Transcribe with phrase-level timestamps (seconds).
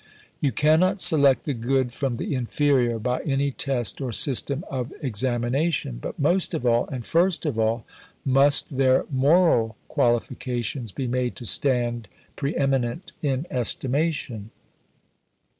[0.39, 5.99] "You cannot select the good from the inferior by any test or system of examination.
[6.01, 7.85] But most of all, and first of all,
[8.25, 14.49] must their moral qualifications be made to stand pre eminent in estimation.